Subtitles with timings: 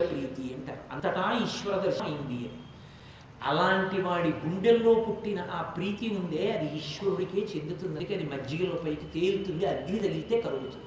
[0.00, 0.82] ప్రీతి అంటారు.
[0.92, 2.58] అంతటా ఈశ్వర దర్శనమైంది అని.
[3.42, 9.98] అలాంటి వాడి గుండెల్లో పుట్టిన ఆ ప్రీతి ఉందే అది ఈశ్వరుడికే చెందుతుంది అది మజ్జిగలో పైకి తేలుతుంది అగ్ని
[9.98, 10.84] తగిలితే కలుగుతుంది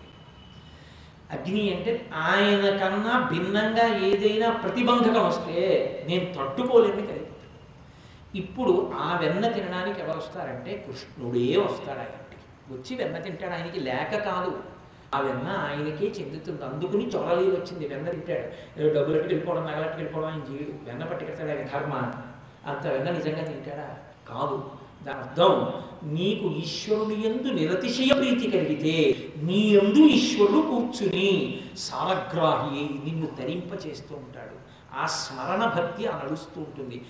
[1.31, 5.57] అగ్ని అంటే ఆయన కన్నా భిన్నంగా ఏదైనా ప్రతిబంధకం వస్తే
[6.07, 7.29] నేను తట్టుకోలేని కలిగి
[8.35, 12.37] ఇప్పుడు ఆ వెన్న తినడానికి ఎవరు వస్తారంటే కృష్ణుడే వస్తాడు ఆయనకి.
[12.73, 14.53] వచ్చి వెన్న తింటాడు ఆయనకి లేక కాదు.
[15.15, 16.65] ఆ వెన్న ఆయనకే చెందుతుంది.
[16.65, 17.87] అందుకుని చొరలీ వచ్చింది.
[17.87, 18.79] వెన్న తింటాడు.
[18.81, 22.23] ఏదో డబ్బులు వెళ్ళిపోవడం నగలకి వెళ్ళిపోవడం ఆయన చేయడు వెన్న పట్టుకెడతాడు ఆయన
[22.65, 23.97] అంత వెన్న నిజంగా తింటాడా?
[24.29, 24.71] కాదు.
[25.03, 33.87] దాని అర్థం నీకు ఈశ్వరుని ఎందు నిరతిశయ ప్రీతి కలిగితే నీ ఎందు ఈశ్వరుడు కూర్చుని సారగ్రాహి నిన్ను తరింప
[33.87, 34.55] చేస్తూ ఉంటాడు.
[34.93, 37.05] ఆ స్మరణ భక్తి ఆ నడుస్తూ ఉంటుంది.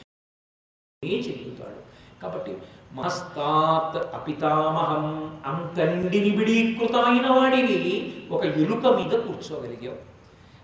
[1.05, 2.00] చెందుతాడు?
[2.21, 2.57] కాబట్టి
[2.93, 5.05] మస్తాత్ అపితామహం
[5.45, 10.11] అంత నిండి నిబిడీకృతమైన వాడిని ఒక ఎలుక మీద కూర్చోగలిగావు.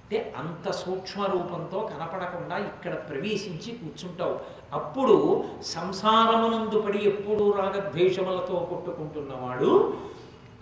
[0.02, 4.40] అంటే అంత సూక్ష్మ రూపంతో కనపడకుండా ఇక్కడ ప్రవేశించి కూర్చుంటావు.
[4.74, 9.98] అప్పుడు సంసారమునందు పడి ఎప్పుడూ రాగద్వేషములతో కొట్టుకుంటున్నవాడు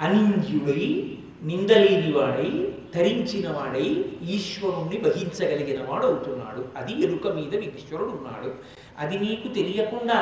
[0.01, 6.65] అనింద్యుడై నిందలేనివాడై తరించిన వాడై ఈశ్వరుణ్ణి వహించగలిగిన వాడు అవుతున్నాడు.
[6.75, 8.55] అది ఎరుక మీద ఈశ్వరుడు ఉన్నాడు.
[8.99, 10.19] అది నీకు తెలియకుండా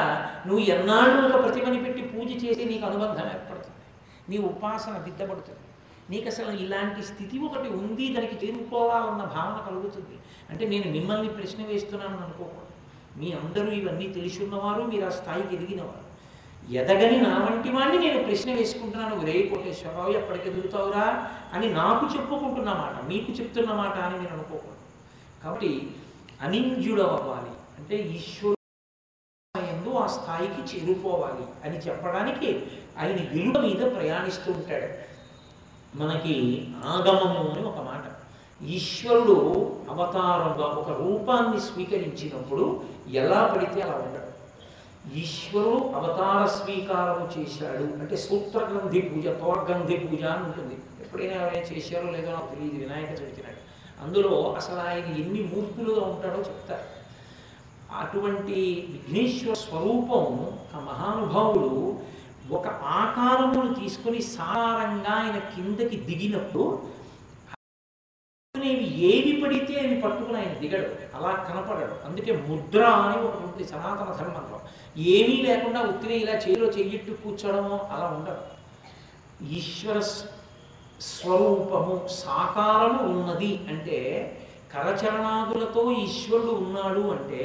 [0.48, 3.82] నువ్వు ఎన్నాళ్ళు ఒక ప్రతిమని పెట్టి పూజ చేసి నీకు అనుబంధం ఏర్పడుతుంది.
[4.30, 5.60] నీ ఉపాసన దిద్దబడుతుంది.
[6.10, 10.18] నీకు అసలు ఇలాంటి స్థితి ఒకటి ఉంది దానికి చేరుకోవాలన్న భావన కలుగుతుంది.
[10.50, 12.74] అంటే నేను మిమ్మల్ని ప్రశ్న వేస్తున్నాను అనుకోకూడదు.
[13.18, 16.04] మీ అందరూ ఇవన్నీ తెలిసి ఉన్నవారు మీరు ఆ స్థాయికి ఎదిగినవారు.
[16.74, 19.26] ఎదగని నా వంటి వాడిని నేను ప్రశ్న వేసుకుంటున్నాను.
[19.26, 24.82] రే కోటేశ్వరరావు ఎప్పటికి ఎదుగుతావురా అని నాకు చెప్పుకుంటున్న మాట మీకు చెప్తున్న మాట అని నేను అనుకోకూడదు.
[25.44, 25.90] కాబట్టి
[26.42, 28.63] అనింజుడు అంటే ఈశ్వరు
[30.04, 32.64] ఆ స్థాయికి చేరుకోవాలి అని చెప్పడానికి
[33.00, 35.14] ఆయన విలువ మీద ప్రయాణిస్తూ ఉంటాడు.
[35.98, 38.04] మనకి ఆగమము అని ఒక మాట.
[38.66, 44.34] ఈశ్వరుడు అవతారంగా ఒక రూపాన్ని స్వీకరించినప్పుడు ఎలా పడితే అలా ఉండడు.
[45.18, 50.74] ఈశ్వరుడు అవతార స్వీకారము చేశాడు అంటే సూత్రగ్రంథి పూజ తోర్గంధి పూజ అని ఉంటుంది.
[50.74, 53.74] ఎప్పుడైనా ఎవరైనా చేశారో లేదో నాకు తెలియదు వినాయక చవితి నాడు.
[54.04, 57.03] అందులో అసలు ఆయన ఎన్ని మూర్తులుగా ఉంటాడో చెప్తారు.
[57.94, 58.58] అటువంటి
[58.92, 60.26] విఘ్నేశ్వర స్వరూపం
[60.76, 61.72] ఆ మహానుభావుడు
[62.52, 66.66] ఒక ఆకారమును తీసుకొని సారంగా ఆయన కిందకి దిగినప్పుడు
[68.56, 70.88] అనేవి ఏవి పడితే అవి పట్టుకుని ఆయన దిగడు.
[71.16, 72.06] అలా కనపడడు.
[72.06, 74.60] అందుకే ముద్ర అని ఒకటి ఉంటుంది సనాతన ధర్మంలో.
[74.98, 78.44] ఏమీ లేకుండా ఉత్తిని ఇలా చేయిలో చెయ్యిట్టు కూర్చోడము అలా ఉండదు
[79.52, 80.26] ఈశ్వర స్-
[81.02, 83.98] స్వరూపము సాకారము ఉన్నది అంటే
[84.74, 87.42] కరచరణాదులతో ఈశ్వరుడు ఉన్నాడు అంటే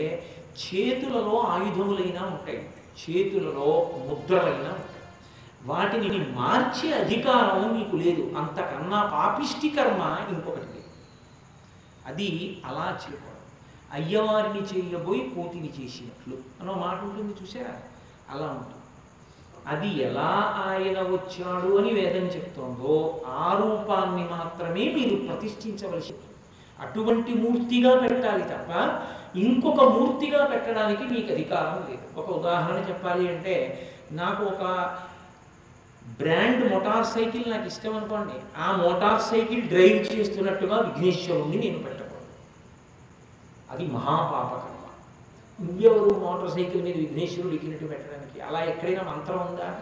[0.58, 2.70] చేతులలో ఆయుధములైనా ఉంటాయి.
[3.10, 4.98] చేతులలో ముద్రలైనా ఉంటాయి.
[5.62, 8.34] వాటిని మార్చే అధికారం నీకు లేదు.
[8.36, 10.88] అంతకన్నా పాపిష్టి కర్మ ఇంకొకటి లేదు.
[12.06, 13.38] అది అలా చేయకూడదు.
[13.92, 17.74] అయ్యవారిని చేయబోయి కోతిని చేసినట్లు అనో మాట ఉంటుంది చూసారా
[18.30, 18.74] అలా ఉంటుంది.
[19.66, 26.14] అది ఎలా ఆయన వచ్చాడు అని వేదం చెప్తోందో ఆ రూపాన్ని మాత్రమే మీరు ప్రతిష్ఠించవలసి
[26.80, 28.70] అటువంటి మూర్తిగా పెట్టాలి తప్ప
[29.38, 32.20] ఇంకొక మూర్తిగా పెట్టడానికి మీకు అధికారం లేదు.
[32.20, 33.54] ఒక ఉదాహరణ చెప్పాలి అంటే
[34.12, 34.62] నాకు ఒక
[36.20, 38.32] బ్రాండ్ మోటార్ సైకిల్ నాకు ఇష్టం అనుకోండి.
[38.58, 42.18] ఆ మోటార్ సైకిల్ డ్రైవ్ చేస్తున్నట్టుగా విఘ్నేశ్వరుణ్ణి నేను పెట్టకూడదు.
[43.70, 44.74] అది మహాపాపకర్మ.
[45.60, 48.40] నువ్వెవరు మోటార్ సైకిల్ మీద విఘ్నేశ్వరుడు ఎక్కినట్టు పెట్టడానికి?
[48.40, 49.80] అలా ఎక్కడైనా మంత్రం ఉందా?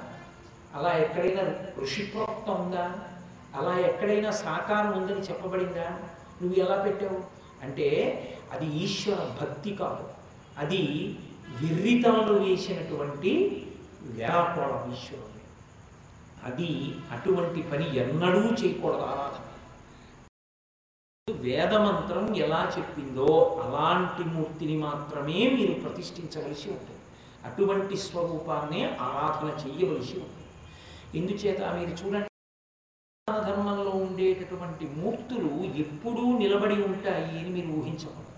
[0.74, 2.92] అలా ఎక్కడైనా ఋషిప్రోక్తం ఉందా?
[3.54, 5.98] అలా ఎక్కడైనా సాకారం ఉందని చెప్పబడిందా?
[6.42, 7.35] నువ్వు ఎలా పెట్టావు?
[7.66, 7.88] అంటే
[8.52, 10.08] అది ఈశ్వర భక్తి కాదు.
[10.58, 10.82] అది
[11.48, 13.32] విర్రితములు వేసినటువంటి
[14.02, 15.36] వ్యాకోళం ఈశ్వరుడు
[16.44, 19.42] అది అటువంటి పని ఎన్నడూ చేయకూడదు ఆరాధన.
[21.32, 23.26] వేదమంత్రం ఎలా చెప్పిందో
[23.64, 27.00] అలాంటి మూర్తిని మాత్రమే మీరు ప్రతిష్ఠించవలసి ఉంటుంది.
[27.44, 30.46] అటువంటి స్వరూపాన్నే ఆరాధన చేయవలసి ఉంటుంది.
[31.18, 32.28] ఎందుచేత మీరు చూడండి
[33.30, 33.62] ఆరాధన
[34.26, 38.32] ఉండేటటువంటి మూర్తులు ఎప్పుడూ నిలబడి ఉంటాయి అని మీరు ఊహించకూడదు.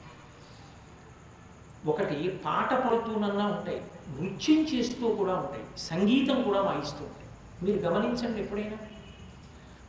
[1.91, 7.29] ఒకటి పాట పడుతూనన్నా ఉంటాయి నృత్యం చేస్తూ కూడా ఉంటాయి సంగీతం కూడా వాయిస్తూ ఉంటాయి.
[7.63, 8.79] మీరు గమనించండి ఎప్పుడైనా.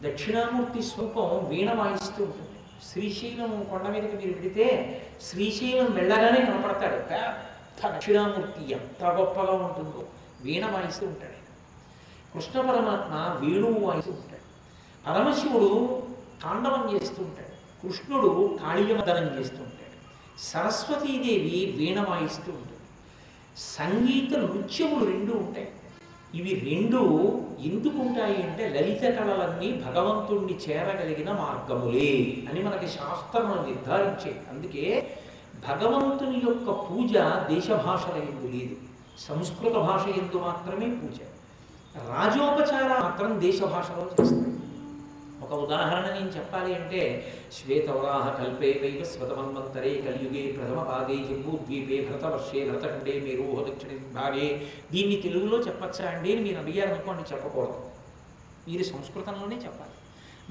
[0.03, 2.59] దక్షిణామూర్తి స్వరూపం వీణ వాయిస్తూ ఉంటుంది.
[2.91, 4.67] శ్రీశైలం కొండ మీదకి మీరు పెడితే
[5.21, 6.97] శ్రీశైలం వెళ్ళగానే కనపడతాడు.
[7.09, 10.07] పెద్ద దక్షిణామూర్తి ఎంత గొప్పగా ఉంటుందో.
[10.41, 11.39] వీణ వాయిస్తూ ఉంటాడు
[12.33, 13.13] కృష్ణ పరమాత్మ
[13.43, 14.48] వేణువు వాయిస్తూ ఉంటాడు.
[15.07, 16.03] పరమశివుడు
[16.43, 17.87] తాండవం చేస్తూ ఉంటాడు.
[17.87, 19.79] కృష్ణుడు కాళీయమదనం చేస్తూ ఉంటాడు.
[20.39, 22.79] సరస్వతీదేవి వీణ వాయిస్తూ ఉంటుంది.
[23.57, 25.67] సంగీత నృత్యములు రెండు ఉంటాయి.
[26.35, 26.97] ఇవి రెండు
[27.59, 34.41] ఎందుకు ఉంటాయి అంటే లలిత కళలన్నీ భగవంతుణ్ణి చేరగలిగిన మార్గములే అని మనకి శాస్త్రం నిర్ధారించే.
[34.49, 35.17] అందుకే
[35.67, 37.11] భగవంతుని యొక్క పూజ
[37.53, 38.75] దేశభాషల ఎందు లేదు.
[39.19, 41.19] సంస్కృత భాష ఎందు మాత్రమే పూజ.
[42.09, 44.25] రాజోపచార మాత్రం దేశ భాషలో
[45.43, 53.19] ఒక ఉదాహరణ నేను చెప్పాలి అంటే శ్వేతవరాహ కల్పే వైవ స్వతమన్వంతరే కలియుగే ప్రథమ పాదే జంబూద్వీపే భరతవర్షే భరతఖండే
[53.19, 57.81] మేరోహ దక్షిణ భాగే దీన్ని తెలుగులో చెప్పచ్చా అండి అని మీరు అడిగారనుకోండి చెప్పకూడదు.
[58.67, 59.91] మీరు సంస్కృతంలోనే చెప్పాలి.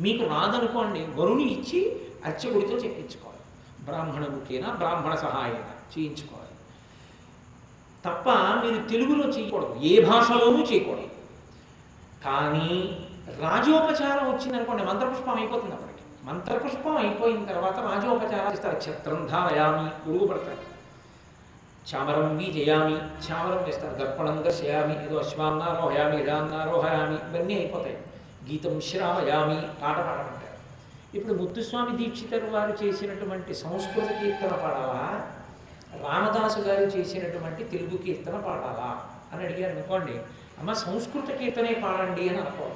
[0.02, 3.38] మీకు రాదనుకోండి వరుణి ఇచ్చి అర్చకుడితో చెప్పించుకోవాలి.
[3.84, 5.64] బ్రాహ్మణ ముఖేన బ్రాహ్మణ సహాయన
[5.98, 6.48] చేయించుకోవాలి.
[8.04, 8.28] తప్ప
[8.64, 9.74] మీరు తెలుగులో చేయకూడదు.
[9.74, 11.08] ఏ భాషలోనూ చేయకూడదు.
[12.24, 12.98] కానీ
[13.40, 16.26] రాజోపచారం వచ్చిందనుకోండి మంత్రపుష్పం అయిపోతుంది అప్పటికి.
[16.26, 18.90] మంత్రపుష్పం అయిపోయిన తర్వాత రాజోపచారం ఇస్తారు.
[18.90, 20.68] ఛత్రం ధారయామి ఉడుగు పడతారు
[21.94, 23.94] చామరం జయామి చామరం వేస్తారు.
[23.94, 27.98] దర్పణం దర్శయామి ఏదో అశ్వాన్నారోహయామి ఇడాన్నారోహయామి ఇవన్నీ అయిపోతాయి.
[28.52, 30.48] గీతం శ్రావయామి పాట పాడమంటారు.
[31.16, 35.26] ఇప్పుడు ముత్తుస్వామి దీక్షితరు వారు చేసినటువంటి సంస్కృత కీర్తన పాడాలా?
[36.02, 39.06] రామదాసు గారు చేసినటువంటి తెలుగు కీర్తన పాడాలా?
[39.32, 40.12] అని అడిగారు అనుకోండి
[40.58, 42.74] అమ్మ సంస్కృత కీర్తనే పాడండి అని అనుకోవాలి.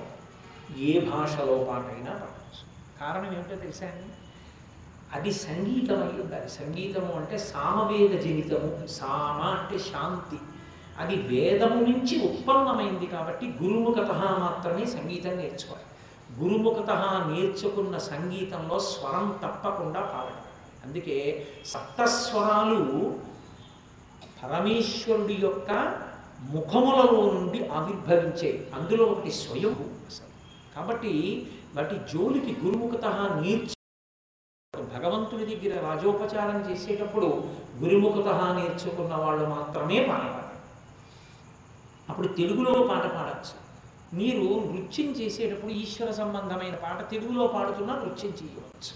[0.79, 2.63] ఏ భాషలో పాటైనా పాడవచ్చు
[3.01, 4.05] కారణం ఏమిటో తెలుసా అండి?
[5.13, 10.37] అది సంగీతం అయి ఉండాలి సంగీతము అంటే సామవేద జనితము సామ అంటే శాంతి.
[10.99, 15.87] అది వేదము నుంచి ఉత్పన్నమైంది కాబట్టి గురుముఖత మాత్రమే సంగీతం నేర్చుకోవాలి.
[16.41, 16.91] గురుముఖత
[17.27, 20.43] నేర్చుకున్న సంగీతంలో స్వరం తప్పకుండా పాడాలి
[20.85, 23.17] అందుకే సప్తస్వరాలు
[24.43, 25.99] పరమేశ్వరుడి యొక్క
[26.41, 30.02] ముఖములలో నుండి ఆవిర్భవించే అందులో ఒకటి స్వయం
[30.77, 33.05] కాబట్టి వాటి జోలికి గురుముఖత
[33.43, 33.83] నేర్చు
[34.99, 37.45] భగవంతుని దగ్గర రాజోపచారం చేసేటప్పుడు
[37.79, 40.43] గురుముఖత నేర్చుకున్న వాళ్ళు మాత్రమే పాడవాలి
[42.09, 43.63] అప్పుడు తెలుగులో పాట పాడచ్చు.
[44.17, 48.95] మీరు నృత్యం చేసేటప్పుడు ఈశ్వర సంబంధమైన పాట తెలుగులో పాడుతున్నా నృత్యం చేయవచ్చు.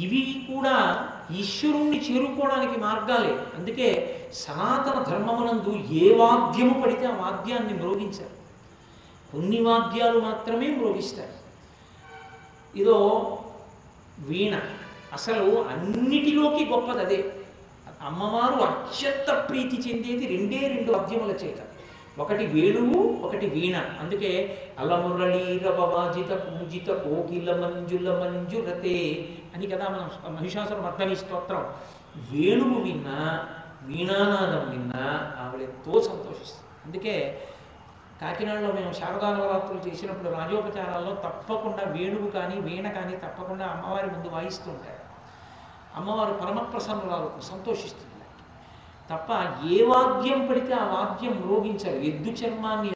[0.00, 3.46] ఇవి కూడా ఈశ్వరుణ్ణి చేరుకోవడానికి మార్గాలే.
[3.58, 3.88] అందుకే
[4.34, 8.41] సనాతన ధర్మమునందు ఏ వాద్యము పడితే ఆ వాద్యాన్ని మ్రోగించారు.
[9.32, 11.42] కొన్ని వాద్యాలు మాత్రమే మ్రోగిస్తారు
[12.78, 12.98] ఇదో
[14.18, 14.60] వీణ.
[15.12, 17.32] అసలు అన్నిటిలోకి గొప్పది అదే.
[18.02, 21.58] అమ్మవారు అత్యంత ప్రీతి చెందేది రెండే రెండు వాద్యముల చేత.
[22.20, 23.76] ఒకటి వేణువు ఒకటి వీణ.
[24.00, 31.72] అందుకే అలమురళీరవాజిత పూజిత కోకిల మంజుల మంజురతే అని కదా మనం మహిషాసుర మర్దని స్తోత్రం.
[32.32, 33.48] వేణువు విన్నా
[33.82, 36.86] వీణానాదం విన్నా ఆవిడ ఎంతో సంతోషిస్తుంది.
[36.86, 37.42] అందుకే
[38.22, 44.70] కాకినాడలో మేము శారదా నవరాత్రులు చేసినప్పుడు రాజోపచారాల్లో తప్పకుండా వేణువు కానీ వీణ కానీ తప్పకుండా అమ్మవారి ముందు వాయిస్తూ
[44.70, 45.02] ఉంటారు.
[45.96, 48.08] అమ్మవారు పరమప్రసన్నురాలకు సంతోషిస్తుంది.
[49.10, 49.28] తప్ప
[49.66, 51.96] ఏ వాద్యం పడితే ఆ వాద్యం మ్రోగించారు.
[51.96, 52.92] ఎద్దు చర్మాన్ని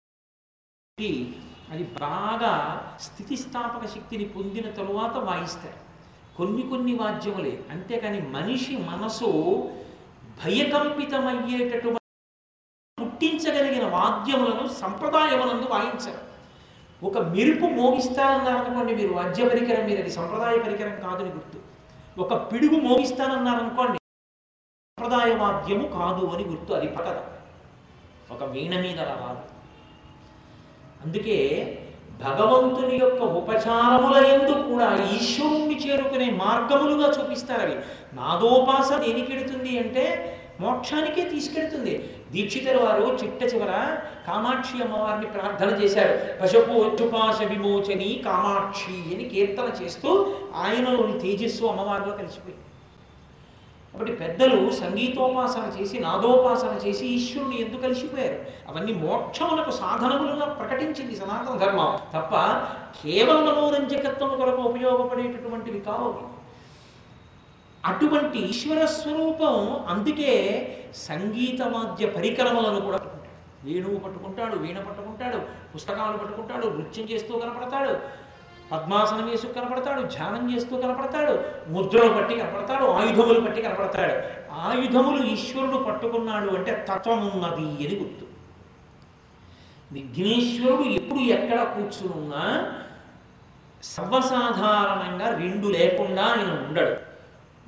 [1.70, 2.52] అది బాగా
[3.00, 5.86] స్థితిస్థాపక శక్తిని పొందిన తరువాత వాయిస్తారు.
[6.36, 7.62] కొన్ని కొన్ని వాద్యములే.
[7.70, 9.26] అంతేకాని మనిషి మనసు
[10.44, 12.05] భయకంపితమయ్యేటటువంటి
[13.16, 16.18] పుట్టించగలిగిన వాద్యములను సంప్రదాయములందు వాయించరు.
[17.06, 21.58] ఒక మెరుపు మోగిస్తానన్నారనుకోండి మీరు వాద్య పరికరం మీరు అది సంప్రదాయ పరికరం కాదని గుర్తు.
[22.22, 23.98] ఒక పిడుగు మోగిస్తానన్నారనుకోండి
[24.98, 27.18] సంప్రదాయ వాద్యము కాదు అని గుర్తు అది పకద
[28.34, 29.44] ఒక వీణ మీద రాదు
[31.06, 31.38] అందుకే
[32.22, 37.76] భగవంతుని యొక్క ఉపచారముల ఎందు కూడా ఈశ్వరుణ్ణి చేరుకునే మార్గములుగా చూపిస్తారు అవి.
[38.16, 40.04] నాదోపాస దేనికి అంటే
[40.60, 41.94] మోక్షానికే తీసుకెడుతుంది.
[42.32, 43.72] దీక్షితుల వారు చిట్ట చివర
[44.26, 46.14] కామాక్షి అమ్మవారిని ప్రార్థన చేశారు.
[46.42, 50.10] పశుపోచుపాశ విమోచని కామాక్షి అని కీర్తన చేస్తూ
[50.54, 52.62] ఆయనలోని తేజస్సు అమ్మవారిలో కలిసిపోయింది.
[53.92, 58.38] కాబట్టి పెద్దలు సంగీతోపాసన చేసి నాదోపాసన చేసి ఈశ్వరుని ఎందుకు కలిసిపోయారు.
[58.68, 61.98] అవన్నీ మోక్షములకు సాధనములుగా ప్రకటించింది సనాతన ధర్మం.
[62.14, 62.34] తప్ప
[63.00, 66.35] కేవలం మనోరంజకత్వం కొరకు ఉపయోగపడేటటువంటివి కావు
[67.86, 69.56] అటువంటి ఈశ్వర స్వరూపం
[69.88, 70.32] అందుకే
[70.94, 73.32] సంగీత వాద్య పరికరములను కూడా పట్టుకుంటాడు.
[73.64, 75.38] వేణువు పట్టుకుంటాడు వీణ పట్టుకుంటాడు
[75.74, 78.26] పుస్తకాలు పట్టుకుంటాడు నృత్యం చేస్తూ కనపడతాడు
[78.70, 81.34] పద్మాసనం వేసుకు కనపడతాడు ధ్యానం చేస్తూ కనపడతాడు
[81.70, 84.14] ముద్రలు పట్టి కనపడతాడు ఆయుధములు పట్టి కనపడతాడు.
[84.52, 88.26] ఆయుధములు ఈశ్వరుడు పట్టుకున్నాడు అంటే తత్వమున్నది అని గుర్తు.
[89.92, 92.44] విఘ్నేశ్వరుడు ఎప్పుడు ఎక్కడ కూర్చునున్నా
[93.82, 96.96] సర్వసాధారణంగా రెండు లేకుండా ఆయన ఉండడు.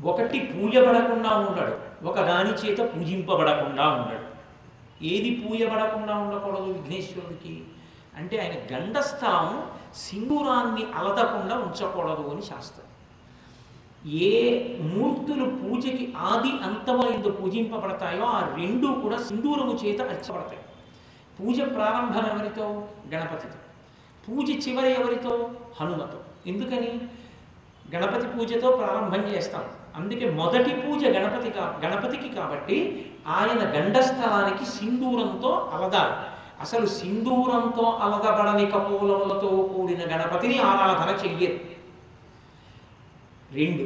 [0.04, 4.38] ఒకటి పూజపడకుండా ఉండడు ఒక దాని చేత పూజింపబడకుండా ఉండడు.
[5.04, 7.64] ఏది పూయబడకుండా ఉండకూడదు విఘ్నేశ్వరుడికి?
[8.16, 12.86] అంటే ఆయన గండస్థలం సింధూరాన్ని అలదకుండా ఉంచకూడదు అని శాస్త్రం.
[14.10, 20.58] ఏ మూర్తులు పూజకి ఆది అంతమైందో పూజింపబడతాయో ఆ రెండు కూడా సింధూరము చేత అర్చబడతాయి.
[21.40, 22.88] పూజ ప్రారంభం ఎవరితో?
[23.14, 23.58] గణపతితో.
[24.28, 25.50] పూజ చివరి ఎవరితో?
[25.80, 26.18] హనుమతో.
[26.46, 27.00] ఎందుకని?
[27.94, 29.64] గణపతి పూజతో ప్రారంభం చేస్తాం.
[29.98, 32.76] అందుకే మొదటి పూజ గణపతి కా గణపతికి కాబట్టి
[33.36, 36.16] ఆయన గండస్థలానికి సింధూరంతో అలదాలి
[36.64, 41.58] అసలు సింధూరంతో అలదబడని కపోలములతో కూడిన గణపతిని ఆరాధన చెయ్యరు.
[43.58, 43.84] రెండు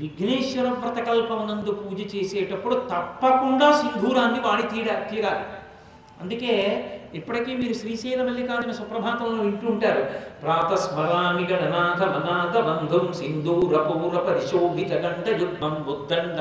[0.00, 5.44] విఘ్నేశ్వర వ్రతకల్పమునందు పూజ చేసేటప్పుడు తప్పకుండా సింధూరాన్ని వాడి తీరా తీరాలి.
[6.20, 6.54] అందుకే
[7.14, 10.02] ఇప్పటికీ మీరు శ్రీశైల మల్లికార్జున సుప్రభాతంలో వింటూ ఉంటారు
[10.42, 16.38] ప్రాతస్మరామి గణనాథ మనాథ బంధుం సింధూర పౌర పరిశోభిత గంట యుద్ధం ఉద్దండ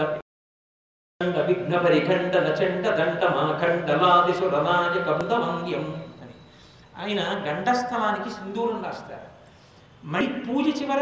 [1.48, 5.86] విఘ్న పరిఖండ నచండ దండ మాఖండలాది సురనాయ కందవంద్యం
[6.22, 6.36] అని.
[7.00, 9.28] ఆయన గండస్థలానికి సింధూరం రాస్తారు.
[10.04, 11.02] మరి పూజ చివర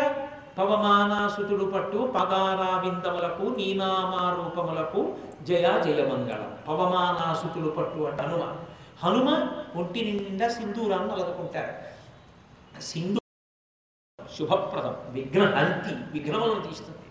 [0.58, 5.02] పవమానాసుతుడు పట్టు పదారావిందములకు నీనామారూపములకు
[5.44, 6.52] జయ జయమంగళం.
[6.68, 8.44] పవమానాసుతుడు పట్టు అంటే హనుమ
[9.04, 9.30] హనుమ
[9.76, 11.74] ఒంటి నిండా సింధూరాన్ని అలదుకుంటారు
[12.82, 13.20] సింధు
[14.40, 17.08] శుభప్రదం విఘ్నహంతి విఘ్నములను తీస్తుంది.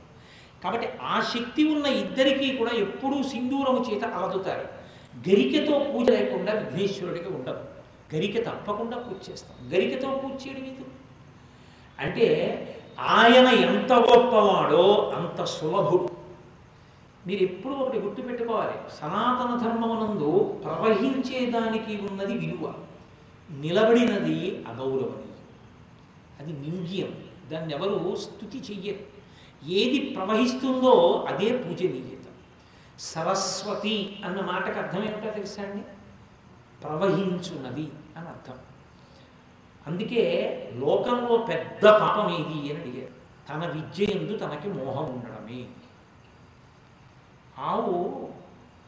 [0.65, 4.69] కాబట్టి ఆ శక్తి ఉన్న ఇద్దరికీ కూడా ఎప్పుడూ సింధూరము చేత అలదుతారు.
[5.29, 7.65] గరికతో పూజ లేకుండా విఘ్నేశ్వరుడికి ఉండదు.
[8.15, 9.71] గరిక తప్పకుండా పూజ చేస్తాం.
[9.75, 10.91] గరికతో పూజ చేయడం ఎందుకు
[11.99, 12.27] అంటే
[13.01, 16.16] ఆయన ఎంత గొప్పవాడో అంత సులభుడు.
[17.27, 18.73] మీరు ఎప్పుడూ ఒకటి గుర్తుపెట్టుకోవాలి.
[19.01, 22.75] సనాతన ధర్మమునందు ప్రవహించేదానికి ఉన్నది విలువ.
[23.51, 25.23] నిలబడినది అగౌరవనీయం
[26.41, 29.17] అది నింగ్యం దాన్ని ఎవరు స్థుతి చెయ్యరు.
[29.67, 32.27] ఏది ప్రవహిస్తుందో అదే పూజనీయత
[32.99, 35.85] సరస్వతి అన్న మాటకు అర్థం ఏమిటో తెలుసా అండి?
[36.83, 38.55] ప్రవహించున్నది అని అర్థం.
[39.87, 40.23] అందుకే
[40.75, 43.17] లోకంలో పెద్ద పాపం ఏది అని అడిగారు.
[43.49, 45.67] తన విద్య ఎందు తనకి మోహం ఉండడమే.
[47.59, 47.95] ఆవు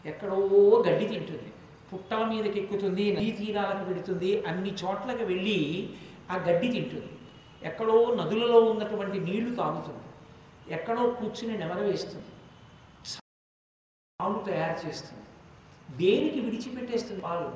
[0.06, 0.38] ఎక్కడో
[0.86, 1.50] గడ్డి తింటుంది
[1.90, 5.58] పుట్టల మీదకి ఎక్కుతుంది నదీ తీరాలకు పెడుతుంది అన్ని చోట్లకి వెళ్ళి
[6.30, 7.10] ఆ గడ్డి తింటుంది.
[7.62, 10.04] ఎక్కడో నదులలో ఉన్నటువంటి నీళ్ళు తాగుతుంది.
[10.72, 12.30] ఎక్కడో కూర్చుని నెమర వేస్తుంది.
[14.20, 15.24] పాలు తయారు చేస్తుంది.
[15.96, 17.48] దేనికి విడిచిపెట్టేస్తుంది పాలు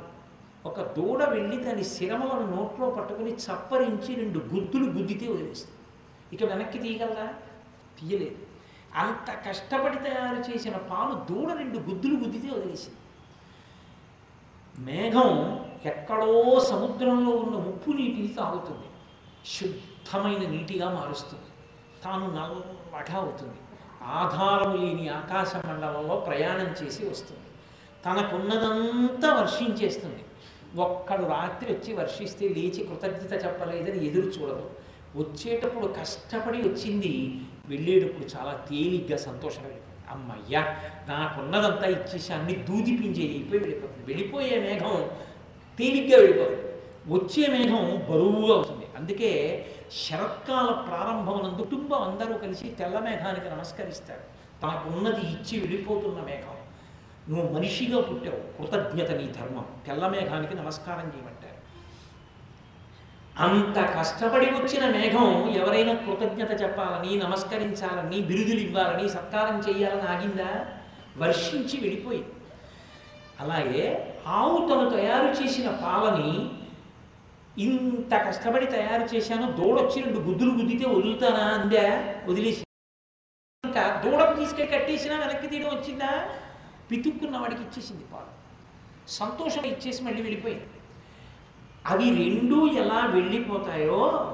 [0.67, 5.79] ఒక దూడ వెళ్ళి దాని శిరమలను నోట్లో పట్టుకుని చప్పరించి రెండు గుద్దులు గుద్దితే వదిలేస్తుంది.
[6.33, 7.35] ఇక వెనక్కి తీయగలరా
[7.99, 8.39] తీయలేదు.
[8.97, 12.99] అంత కష్టపడి తయారు చేసిన పాలు దూడ రెండు గుద్దులు గుద్దితే వదిలేసింది.
[14.79, 18.87] మేఘం ఎక్కడో సముద్రంలో ఉన్న ఉప్పు నీటిని తాగుతుంది.
[19.47, 21.45] శుద్ధమైన నీటిగా మారుస్తుంది.
[22.05, 23.59] తాను నల్లగా అవుతుంది.
[24.05, 27.41] ఆధారము లేని ఆకాశ మండలంలో ప్రయాణం చేసి వస్తుంది.
[28.05, 30.25] తనకున్నదంతా వర్షించేస్తుంది.
[30.77, 34.71] ఒక్కడు రాత్రి వచ్చి వర్షిస్తే లేచి కృతజ్ఞత చెప్పలేదని ఎదురు చూడదు.
[35.17, 40.11] వచ్చేటప్పుడు కష్టపడి వచ్చింది వెళ్ళేటప్పుడు చాలా తేలిగ్గా సంతోషం వెళ్ళిపోతుంది.
[40.11, 40.63] అమ్మయ్యా
[41.09, 44.07] నాకున్నదంతా ఇచ్చేసి అన్ని దూదిపించే అయిపోయి వెళ్ళిపోతుంది.
[44.07, 45.11] వెళ్ళిపోయే మేఘం
[45.79, 46.69] తేలిగ్గా వెళ్ళిపోతుంది.
[47.09, 49.31] వచ్చే మేఘం బరువుగా అవుతుంది అందుకే
[50.09, 54.25] శరత్కాల ప్రారంభమునందు కుటుంబం అందరూ కలిసి తెల్ల మేఘానికి నమస్కరిస్తారు.
[54.63, 56.57] తనకున్నది ఇచ్చి వెళ్ళిపోతున్న మేఘం.
[57.29, 58.41] నువ్వు మనిషిగా పుట్టావు.
[58.59, 59.67] కృతజ్ఞత నీ ధర్మం.
[59.87, 61.52] తెల్ల మేఘానికి నమస్కారం చేయమంటారు.
[63.39, 70.67] అంత కష్టపడి వచ్చిన మేఘం ఎవరైనా కృతజ్ఞత చెప్పాలని నమస్కరించాలని బిరుదులు ఇవ్వాలని సత్కారం చేయాలని ఆగిందా?
[71.17, 72.29] వర్షించి వెళ్ళిపోయింది.
[73.41, 76.51] అలాగే ఆవు తను తయారు చేసిన పాలని
[77.63, 82.15] ఇంత కష్టపడి తయారు చేశాను దూడొచ్చి రెండు గుద్దులు గుద్దితే వదులుతానా అందా?
[82.33, 82.65] వదిలేసి.
[83.65, 86.29] ఇంకా దూడకు తీసుకెళ్ళి కట్టేసినా వెనక్కి తీయడం వచ్చిందా?
[86.91, 88.43] పితుక్కున్న వాడికి ఇచ్చేసింది పాలు.
[89.11, 90.67] సంతోషం ఇచ్చేసి మళ్ళీ వెళ్ళిపోయింది.
[91.87, 94.33] అవి రెండు ఎలా వెళ్ళిపోతాయో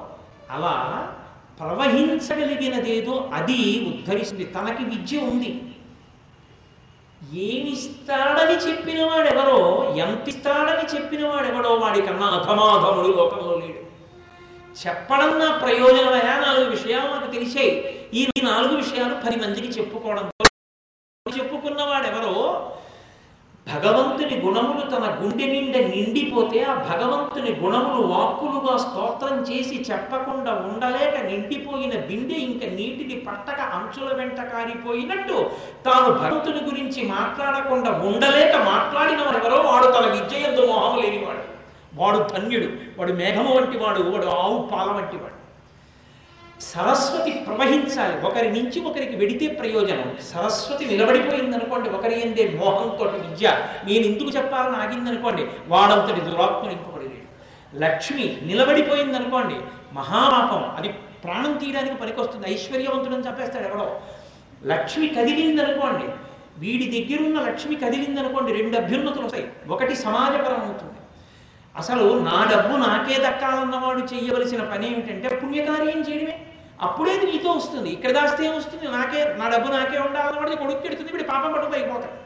[0.51, 1.15] అలా
[1.59, 4.43] ప్రవహించగలిగినదేదో అది ఉద్ధరిస్తుంది.
[4.43, 5.75] తనకి విద్య ఉంది.
[7.33, 13.89] ఏమిస్తాడని చెప్పిన వాడెవరో ఎంత ఇస్తాడని చెప్పిన వాడెవడో వాడికన్నా అధమాధముడు లోకంలో లేడు.
[14.87, 16.45] చెప్పడం నా ప్రయోజనమయా?
[16.45, 17.99] నాలుగు విషయాలు నాకు తెలిసాయి.
[18.13, 20.31] ఈ నాలుగు విషయాలు పది మందికి చెప్పుకోవడం
[21.37, 22.71] చెప్పుకున్న వాడెవరో
[23.73, 31.99] భగవంతుని గుణములు తన గుండె నిండా నిండిపోతే ఆ భగవంతుని గుణములు వాక్కులుగా స్తోత్రం చేసి చెప్పకుండా ఉండలేక నిండిపోయిన
[31.99, 35.49] బిందె ఇంకా నీటిని పట్టక అంచుల వెంట కారిపోయినట్టు
[35.85, 41.59] తాను భగవంతుని గురించి మాట్లాడకుండా ఉండలేక మాట్లాడిన ఎవరో వాడు తన విద్యయందు మోహం లేనివాడు.
[41.95, 42.99] వాడు ధన్యుడు.
[42.99, 44.01] వాడు మేఘము వంటి వాడు.
[44.01, 45.38] వాడు ఆవు పాల వంటి వాడు.
[46.61, 48.21] సరస్వతి ప్రవహించాలి.
[48.21, 50.17] ఒకరి నుంచి ఒకరికి వెడితే ప్రయోజనం.
[50.33, 53.51] సరస్వతి నిలబడిపోయింది అనుకోండి ఒకరి ఎందే మోహంతో విద్య.
[53.85, 57.29] నేను ఎందుకు చెప్పాలని ఆగింది అనుకోండి వాడంతటి దురాత్మను ఇంకొకటి లేడు
[57.77, 59.55] లక్ష్మి నిలబడిపోయింది అనుకోండి
[59.93, 60.89] మహాపాపం అది
[61.23, 63.99] ప్రాణం తీయడానికి పనికొస్తుంది ఐశ్వర్యవంతుడని చెప్పేస్తాడు ఎవడో.
[64.65, 66.05] లక్ష్మి కదిలింది అనుకోండి
[66.57, 69.47] వీడి దగ్గరున్న లక్ష్మి కదిలింది అనుకోండి రెండు అభ్యున్నతులు వస్తాయి.
[69.67, 70.93] ఒకటి సమాజపరం అవుతుంది.
[71.77, 76.45] అసలు నా డబ్బు నాకే దక్కాలన్నవాడు చేయవలసిన పని ఏమిటంటే పుణ్యకార్యం చేయడమే.
[76.81, 77.89] అప్పుడేది నీతో వస్తుంది.
[77.89, 82.17] ఇక్కడ దాస్తే ఏమొస్తుంది నాకే నా డబ్బు నాకే ఉండాలన్నవాడిది కొడుకు పెడుతుంది ఇప్పుడు పాపం పట్టు పైపోతాడు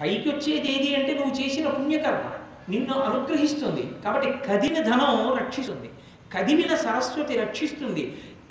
[0.00, 2.26] పైకి వచ్చేది ఏది అంటే నువ్వు చేసిన పుణ్యకర్మ.
[2.68, 3.84] నిన్ను అనుగ్రహిస్తుంది.
[4.04, 5.88] కాబట్టి కదిన ధనం రక్షిస్తుంది.
[6.34, 8.04] కదివిన సరస్వతి రక్షిస్తుంది.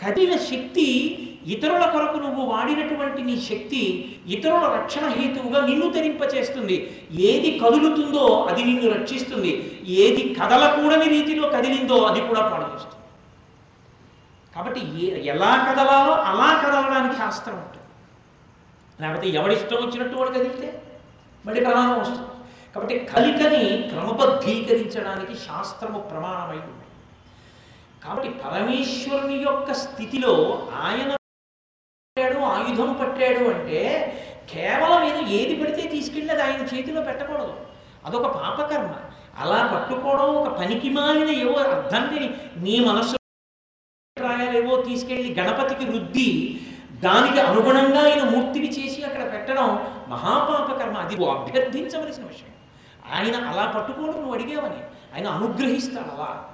[0.04, 0.88] కదిన శక్తి
[1.48, 3.82] ఇతరుల కొరకు నువ్వు వాడినటువంటి నీ శక్తి
[4.28, 6.78] ఇతరుల రక్షణ హేతువుగా నిన్ను తెరింపచేస్తుంది.
[7.12, 9.52] ఏది కదులుతుందో అది నిన్ను రక్షిస్తుంది.
[9.88, 12.95] ఏది కదలకూడని రీతిలో కదిలిందో అది కూడా పాడు చేస్తుంది.
[14.56, 14.82] కాబట్టి
[15.26, 17.86] ఎలా కదలాలో అలా కదలడానికి శాస్త్రం ఉంటుంది.
[19.02, 20.84] లేకపోతే ఎవడిష్టం వచ్చినట్టు వాడు కదిలితే
[21.46, 22.30] మళ్ళీ ప్రమాణం వస్తుంది.
[22.74, 26.86] కాబట్టి కలికని క్రమబద్ధీకరించడానికి శాస్త్రము ప్రమాణమై ఉంది.
[28.04, 30.34] కాబట్టి పరమేశ్వరుని యొక్క స్థితిలో
[30.84, 33.82] ఆయన పట్టాడు ఆయుధం పట్టాడు అంటే
[34.50, 37.54] కేవలం ఏదో ఏది పడితే తీసుకెళ్ళి అది ఆయన చేతిలో పెట్టకూడదు.
[38.06, 38.96] అదొక పాపకర్మ.
[39.40, 43.18] అలా పట్టుకోవడం ఒక పనికి మాలిన ఏవో అర్థాన్ని నీ మనస్సు
[44.20, 46.60] అభిప్రాయాలేవో తీసుకెళ్ళి గణపతికి రుద్ది
[47.04, 49.68] దానికి అనుగుణంగా ఆయన మూర్తిని చేసి అక్కడ పెట్టడం
[50.08, 50.98] మహాపాపకర్మ.
[50.98, 52.54] అది అభ్యర్థించవలసిన విషయం.
[53.16, 54.82] ఆయన అలా పట్టుకోవడం నువ్వు అడిగావని.
[55.16, 56.46] ఆయన అనుగ్రహిస్తాడు అలా.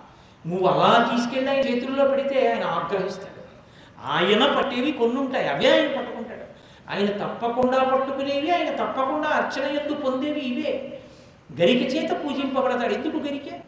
[0.47, 3.41] నువ్వు అలా తీసుకెళ్ళి ఆయన చేతుల్లో పెడితే ఆయన ఆగ్రహిస్తాడు.
[4.11, 6.45] ఆయన పట్టేవి కొన్ని ఉంటాయి అవే ఆయన పట్టుకుంటాడు.
[6.91, 10.99] ఆయన తప్పకుండా పట్టుకునేవి ఆయన తప్పకుండా అర్చన ఎందు పొందేవి ఇవే.
[11.61, 12.93] గరిక చేత పూజింపబడతాడు.
[12.93, 13.61] ఎందుకు గరికే?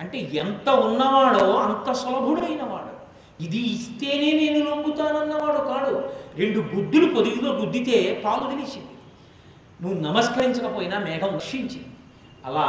[0.00, 2.97] అంటే ఎంత ఉన్నవాడో అంత సులభుడైన వాడు
[3.40, 5.92] ఇది ఇస్తేనే నేను నమ్ముతానన్నవాడు కాడు.
[6.36, 8.94] రెండు గుడ్డులు పొదిగిలో గుద్దితే పాలు తెలిసింది
[9.82, 11.90] నువ్వు నమస్కరించకపోయినా మేఘం వర్షించింది
[12.44, 12.66] అలా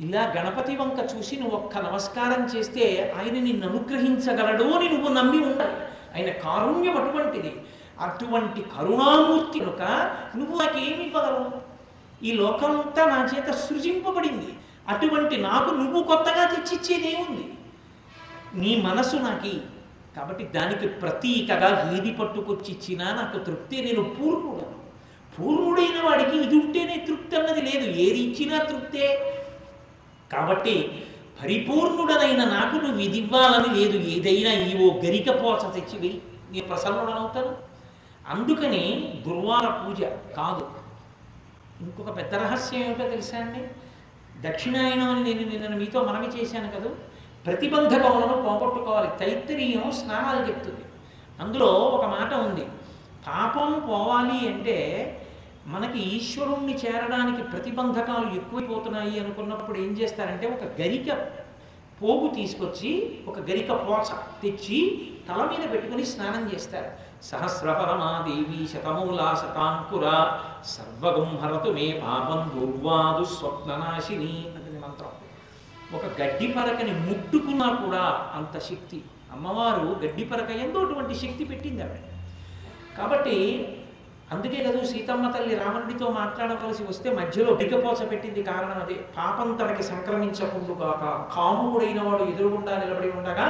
[0.00, 5.78] ఇలా గణపతి వంక చూసి నువ్వు ఒక్క నమస్కారం చేస్తే ఆయన నిన్ను అనుగ్రహించగలడు అని నువ్వు నమ్మి ఉండాలి.
[6.16, 7.52] ఆయన కారుణ్యం అటువంటిది.
[8.00, 9.82] అటువంటి కరుణామూర్తి కనుక
[10.36, 11.50] నువ్వు నాకేమి ఇవ్వగలవు?
[12.24, 14.52] ఈ లోకమంతా నా చేత సృజింపబడింది.
[14.88, 17.44] అటువంటి నాకు నువ్వు కొత్తగా తెచ్చిచ్చేదేముంది?
[18.54, 19.60] నీ మనసు నాకి.
[20.16, 24.64] కాబట్టి దానికి ప్రతీకగా ఏది పట్టుకొచ్చి ఇచ్చినా నాకు తృప్తి నేను పూర్ణుడు.
[25.38, 27.84] పూర్ణుడైన వాడికి ఇది ఉంటేనే తృప్తి అన్నది లేదు.
[27.84, 29.06] ఏది ఇచ్చినా తృప్తే.
[30.32, 31.04] కాబట్టి
[31.42, 33.98] పరిపూర్ణుడనైన నాకు నువ్వు ఇది ఇవ్వాలని లేదు.
[33.98, 36.20] ఏదైనా ఈ ఓ గరిక పోచ తెచ్చివి
[36.50, 37.56] నేను ప్రసన్నుడనవుతాను.
[38.28, 38.82] అందుకని
[39.28, 40.00] గురువార పూజ
[40.36, 40.66] కాదు.
[41.80, 43.60] ఇంకొక పెద్ద రహస్యం ఏమిటో తెలుసా అండి?
[44.48, 46.90] దక్షిణాయనం అని నేను నిన్న మీతో మనవి చేశాను కదా.
[47.46, 49.10] ప్రతిబంధకములను పోగొట్టుకోవాలి.
[49.18, 50.84] తైత్తరీయం స్నానాలు చెప్తుంది.
[51.40, 52.64] అందులో ఒక మాట ఉంది.
[53.26, 54.76] పాపం పోవాలి అంటే
[55.66, 61.12] మనకి ఈశ్వరుణ్ణి చేరడానికి ప్రతిబంధకాలు ఎక్కువైపోతున్నాయి అనుకున్నప్పుడు ఏం చేస్తారంటే ఒక గరిక
[62.02, 64.10] పోగు తీసుకొచ్చి ఒక గరిక పోచ
[64.42, 66.90] తెచ్చి తల మీద పెట్టుకుని స్నానం చేస్తారు.
[67.22, 70.06] సహస్రపరమాదేవి శతమూలా శతాంకుర
[70.64, 74.46] సర్వగుంహరతు మే పాపం దుర్వాదు స్వప్ననాశిని
[75.96, 78.04] ఒక గడ్డి పరకని ముట్టుకున్నా కూడా
[78.38, 78.98] అంత శక్తి.
[79.34, 81.98] అమ్మవారు గడ్డి పరక ఎంతో అటువంటి శక్తి పెట్టింది ఆవిడ.
[82.98, 83.36] కాబట్టి
[84.34, 88.96] అందుకే కదా సీతమ్మ తల్లి రావణుడితో మాట్లాడవలసి వస్తే మధ్యలో బిగపోస పెట్టింది కారణం అదే.
[89.18, 91.04] పాపం తనకి సంక్రమించకుండుగాక
[91.36, 93.46] కాముకుడైన వాడు ఎదురుగుండా నిలబడి ఉండగా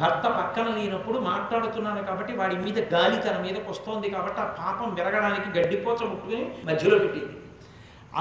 [0.00, 5.50] భర్త పక్కన లేనప్పుడు మాట్లాడుతున్నాను కాబట్టి వాడి మీద గాలి తన మీదకి వస్తోంది కాబట్టి ఆ పాపం విరగడానికి
[5.58, 7.34] గడ్డిపోచ ముట్టుకుని మధ్యలో పెట్టింది.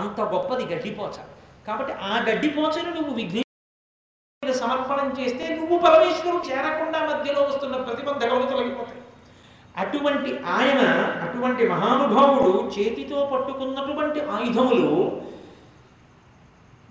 [0.01, 1.15] అంత గొప్పది గడ్డిపోచ
[1.67, 3.50] కాబట్టి ఆ గడ్డిపోచను నువ్వు విఘ్న నువ్వు
[5.84, 9.02] పరమేశ్వరుడు చేరకుండా మధ్యలో వస్తున్న ప్రతిబంధకములు తొలగిపోతాయి.
[9.78, 10.80] అటువంటి ఆయన
[11.26, 15.22] అటువంటి మహానుభావుడు చేతితో పట్టుకున్నటువంటి ఆయుధములు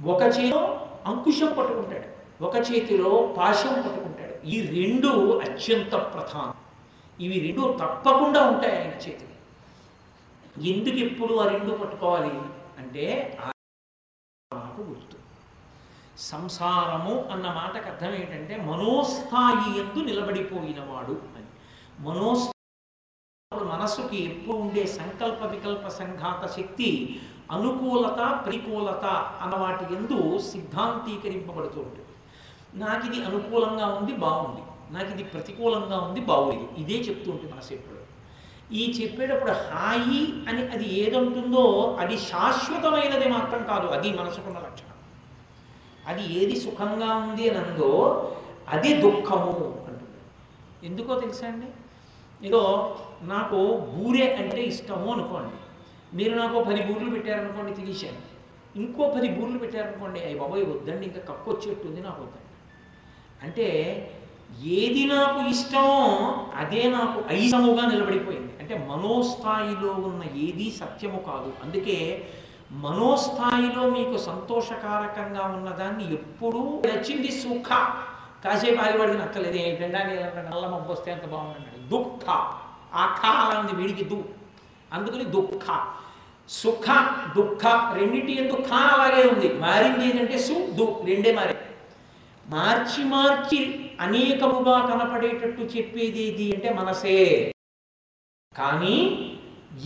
[0.05, 2.09] ఒక చేతిలో అంకుశం పట్టుకుంటాడు
[2.45, 4.47] ఒక చేతిలో పాశం పట్టుకుంటాడు.
[4.47, 6.55] ఈ రెండు అత్యంత ప్రధానం.
[7.21, 9.37] ఇవి రెండు తప్పకుండా ఉంటాయి ఆయన చేతిలో.
[10.63, 12.33] ఎందుకు ఎప్పుడు ఆ రెండు పట్టుకోవాలి
[12.79, 13.05] అంటే
[13.43, 13.51] ఆ
[14.81, 15.20] గుర్తు.
[16.29, 21.49] సంసారము అన్న మాటకు అర్థం ఏంటంటే మనోస్థాయి ఎందు నిలబడిపోయినవాడు అని.
[22.07, 22.57] మనోస్థాయి
[23.71, 26.89] మనస్సుకి ఎప్పుడు ఉండే సంకల్ప వికల్ప సంఘాత శక్తి
[27.51, 29.05] అనుకూలత ప్రతికూలత
[29.43, 30.19] అన్న వాటి ఎందు
[30.51, 32.15] సిద్ధాంతీకరింపబడుతూ ఉంటుంది.
[32.75, 34.63] నాకు ఇది అనుకూలంగా ఉంది బాగుంది.
[34.95, 37.99] నాకు ఇది ప్రతికూలంగా ఉంది బాగుంది ఇదే చెప్తూ ఉంటుంది మనసు ఎప్పుడు
[38.81, 41.65] ఈ చెప్పేటప్పుడు హాయి అని అది ఏదంటుందో
[42.03, 44.90] అది శాశ్వతమైనది మాత్రం కాదు అది మనసుకున్న లక్షణం.
[46.07, 47.91] అది ఏది సుఖంగా ఉంది అని అందో
[48.69, 50.21] అది దుఃఖము అంటుంది.
[50.87, 51.67] ఎందుకో తెలుసా అండి?
[52.47, 55.57] ఇదో నాకు బూరే అంటే ఇష్టము అనుకోండి.
[56.17, 58.31] మీరు నాకు పది బూర్లు పెట్టారనుకోండి తినేశాను
[58.77, 62.47] ఇంకో పది బూర్లు పెట్టారనుకోండి అయ్యి బాబాయ్ వద్దండి ఇంకా కక్కొచ్చేట్టుంది నాకు వద్దండి.
[63.43, 63.67] అంటే
[64.65, 65.99] ఏది నాకు ఇష్టమో
[66.57, 68.53] అదే నాకు ఐసముగా నిలబడిపోయింది.
[68.61, 71.53] అంటే మనోస్థాయిలో ఉన్న ఏది సత్యము కాదు.
[71.65, 72.29] అందుకే
[72.73, 77.69] మనోస్థాయిలో మీకు సంతోషకారకంగా ఉన్నదాన్ని ఎప్పుడూ నచ్చింది సుఖ.
[78.45, 79.57] కాసేపు ఆగివాడికి నచ్చలేదు.
[79.57, 82.31] ఏంటంటే నల్ల మబ్బు వస్తే ఎంత బాగుందండి దుఃఖ.
[82.95, 84.25] ఆ ఖా ఉంది వీడికి దు.
[84.93, 85.81] అందుకని దుఃఖ.
[86.49, 86.87] సుఖ
[87.37, 89.55] దుఃఖ రెండింటి ఎందుకు ఖా అలాగే ఉంది.
[89.55, 91.57] మారింది ఏంటంటే సు దు రెండే మారే.
[92.49, 97.53] మార్చి మార్చి అనేకముగా కనపడేటట్టు చెప్పేది ఏది అంటే మనసే.
[98.59, 98.97] కానీ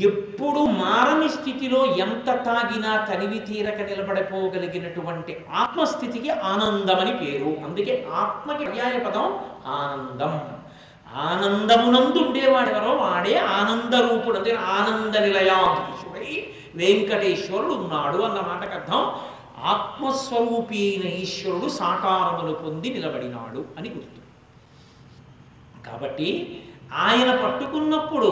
[0.01, 7.67] ఎప్పుడు మారని స్థితిలో ఎంత తాగినా తనివి తీరక నిలబడిపోగలిగినటువంటి ఆత్మస్థితికి ఆనందమని పేరు.
[7.67, 10.41] అందుకే ఆత్మకి పర్యాయ పదం ఆనందం.
[11.17, 14.39] ఆనందమునందు ఉండేవాడెవరో వాడే ఆనందరూపుడు.
[14.39, 19.13] అంటే ఆనంద నిలయాధీశుడై వెంకటేశ్వరుడు ఉన్నాడు అన్న మాటకు అర్థం
[19.65, 24.25] ఆత్మస్వరూపి అయిన ఈశ్వరుడు సాకారమును పొంది నిలబడినాడు అని గుర్తు.
[25.87, 26.63] కాబట్టి
[26.95, 28.31] ఆయన పట్టుకున్నప్పుడు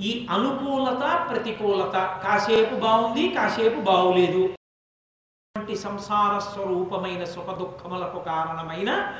[0.00, 4.44] ఈ అనుకూలత ప్రతికూలత కాసేపు బాగుంది కాసేపు బాగులేదు.
[4.44, 9.14] అటువంటి సంసార స్వరూపమైన సుఖ దుఃఖములకు కారణమైన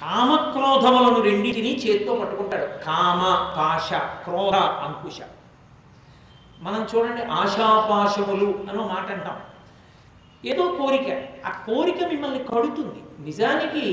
[0.00, 2.84] కామక్రోధములను రెండింటినీ చేత్తో పట్టుకుంటాడు.
[2.84, 3.20] కామ
[3.56, 5.20] పాశ క్రోధ అంకుశ.
[6.60, 9.40] మనం చూడండి ఆశాపాశములు అనో మాట అంటాం.
[10.44, 11.28] ఏదో కోరిక.
[11.46, 13.24] ఆ కోరిక మిమ్మల్ని కడుతుంది.
[13.24, 13.84] నిజానికి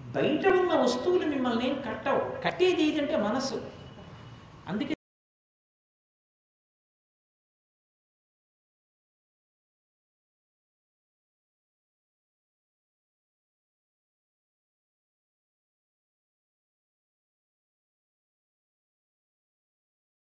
[0.00, 2.42] బయట ఉన్న వస్తువులు మిమ్మల్ని ఏం కట్టవు.
[2.42, 3.77] కట్టేది ఏదంటే మనసు
[4.68, 4.97] అందుకే